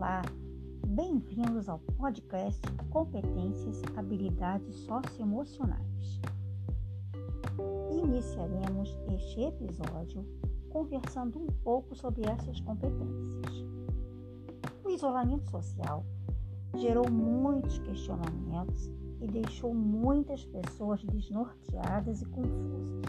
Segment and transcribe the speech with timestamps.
[0.00, 0.22] Olá,
[0.86, 6.18] bem-vindos ao podcast Competências, Habilidades Socioemocionais.
[7.92, 10.24] Iniciaremos este episódio
[10.70, 13.66] conversando um pouco sobre essas competências.
[14.82, 16.02] O isolamento social
[16.76, 23.04] gerou muitos questionamentos e deixou muitas pessoas desnorteadas e confusas.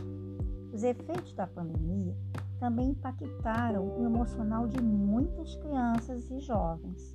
[0.73, 2.17] Os efeitos da pandemia
[2.61, 7.11] também impactaram o emocional de muitas crianças e jovens.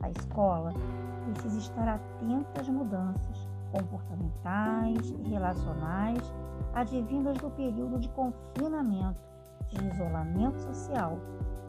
[0.00, 0.72] A escola
[1.24, 6.20] precisa estar atenta às mudanças comportamentais e relacionais
[6.74, 9.20] advindas do período de confinamento,
[9.68, 11.20] de isolamento social,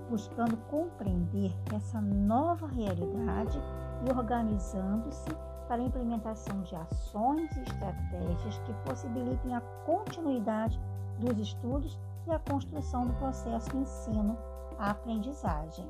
[0.09, 3.61] buscando compreender essa nova realidade
[4.03, 5.29] e organizando-se
[5.67, 10.81] para a implementação de ações e estratégias que possibilitem a continuidade
[11.19, 15.89] dos estudos e a construção do processo ensino-aprendizagem.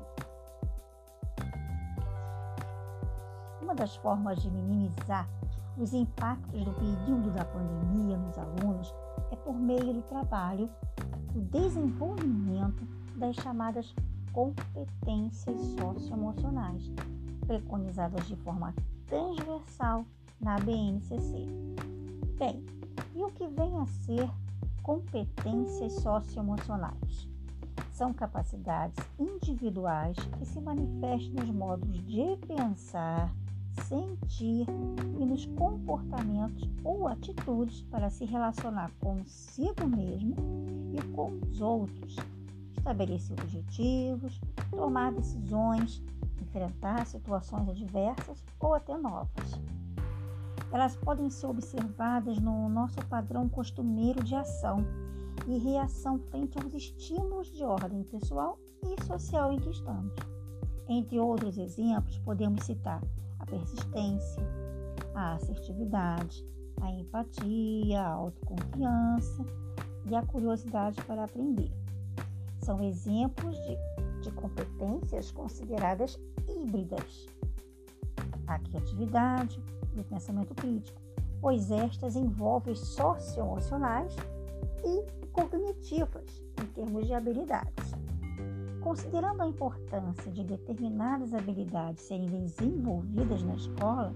[3.62, 5.28] Uma das formas de minimizar
[5.76, 8.94] os impactos do período da pandemia nos alunos
[9.30, 10.70] é por meio do trabalho
[11.32, 12.86] do desenvolvimento
[13.16, 13.94] das chamadas
[14.32, 16.90] competências socioemocionais,
[17.46, 18.74] preconizadas de forma
[19.06, 20.06] transversal
[20.40, 21.46] na BNCC.
[22.38, 22.64] Bem,
[23.14, 24.28] e o que vem a ser
[24.84, 27.26] competências socioemocionais.
[27.90, 33.34] São capacidades individuais que se manifestam nos modos de pensar,
[33.88, 34.66] sentir
[35.18, 40.36] e nos comportamentos ou atitudes para se relacionar consigo mesmo
[40.92, 42.16] e com os outros,
[42.76, 44.38] estabelecer objetivos,
[44.70, 46.02] tomar decisões,
[46.42, 49.58] enfrentar situações adversas ou até novas
[50.74, 54.84] elas podem ser observadas no nosso padrão costumeiro de ação
[55.46, 60.12] e reação frente aos estímulos de ordem pessoal e social em que estamos.
[60.88, 63.00] Entre outros exemplos, podemos citar
[63.38, 64.42] a persistência,
[65.14, 66.44] a assertividade,
[66.80, 69.46] a empatia, a autoconfiança
[70.06, 71.70] e a curiosidade para aprender.
[72.58, 73.76] São exemplos de,
[74.22, 76.18] de competências consideradas
[76.48, 77.28] híbridas.
[78.48, 79.62] A criatividade,
[79.94, 81.00] do pensamento crítico,
[81.40, 84.14] pois estas envolvem socioemocionais
[84.84, 87.94] e cognitivas em termos de habilidades.
[88.80, 94.14] Considerando a importância de determinadas habilidades serem desenvolvidas na escola,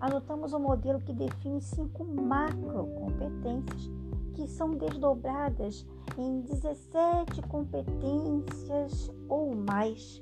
[0.00, 3.90] adotamos um modelo que define cinco macrocompetências
[4.34, 5.86] que são desdobradas
[6.18, 10.20] em 17 competências ou mais.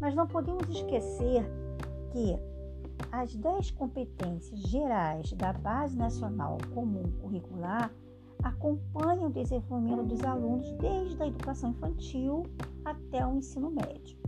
[0.00, 1.44] Mas não podemos esquecer
[2.12, 2.38] que
[3.10, 7.90] as 10 competências gerais da Base Nacional Comum Curricular
[8.42, 12.44] acompanham o desenvolvimento dos alunos desde a educação infantil
[12.84, 14.18] até o ensino médio.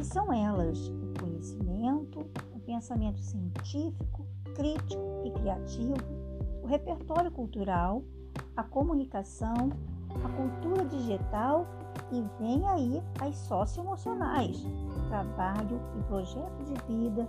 [0.00, 2.20] E são elas o conhecimento,
[2.54, 5.96] o pensamento científico, crítico e criativo,
[6.62, 8.02] o repertório cultural,
[8.56, 9.70] a comunicação,
[10.24, 11.66] a cultura digital
[12.10, 14.64] e vem aí as socioemocionais,
[15.08, 17.28] trabalho e projeto de vida,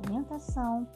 [0.00, 0.86] argumentação,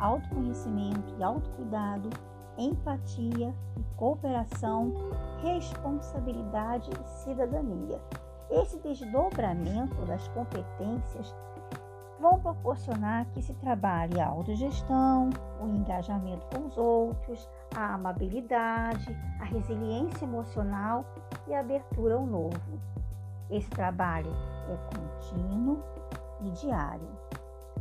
[0.00, 2.08] autoconhecimento e autocuidado,
[2.56, 4.92] empatia e cooperação,
[5.42, 8.00] responsabilidade e cidadania.
[8.50, 11.34] Esse desdobramento das competências
[12.18, 19.44] vão proporcionar que se trabalhe a autogestão, o engajamento com os outros, a amabilidade, a
[19.44, 21.04] resiliência emocional
[21.46, 22.80] e a abertura ao novo.
[23.50, 24.32] Esse trabalho
[24.68, 25.80] é contínuo
[26.40, 27.08] e diário.